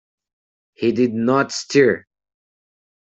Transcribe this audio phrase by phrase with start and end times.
[0.73, 2.05] He did not stir.